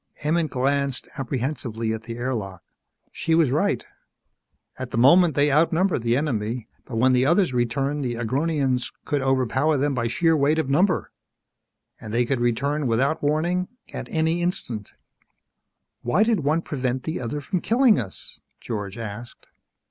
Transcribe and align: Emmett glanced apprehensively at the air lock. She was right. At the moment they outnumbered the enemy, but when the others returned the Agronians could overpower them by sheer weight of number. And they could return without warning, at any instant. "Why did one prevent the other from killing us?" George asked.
Emmett 0.23 0.49
glanced 0.49 1.07
apprehensively 1.19 1.93
at 1.93 2.01
the 2.05 2.17
air 2.17 2.33
lock. 2.33 2.63
She 3.11 3.35
was 3.35 3.51
right. 3.51 3.85
At 4.79 4.89
the 4.89 4.97
moment 4.97 5.35
they 5.35 5.51
outnumbered 5.51 6.01
the 6.01 6.17
enemy, 6.17 6.67
but 6.85 6.95
when 6.97 7.13
the 7.13 7.27
others 7.27 7.53
returned 7.53 8.03
the 8.03 8.15
Agronians 8.15 8.91
could 9.05 9.21
overpower 9.21 9.77
them 9.77 9.93
by 9.93 10.07
sheer 10.07 10.35
weight 10.35 10.57
of 10.57 10.71
number. 10.71 11.11
And 11.99 12.11
they 12.11 12.25
could 12.25 12.39
return 12.41 12.87
without 12.87 13.21
warning, 13.21 13.67
at 13.93 14.09
any 14.09 14.41
instant. 14.41 14.95
"Why 16.01 16.23
did 16.23 16.39
one 16.39 16.63
prevent 16.63 17.03
the 17.03 17.19
other 17.21 17.39
from 17.39 17.61
killing 17.61 17.99
us?" 17.99 18.39
George 18.59 18.97
asked. 18.97 19.45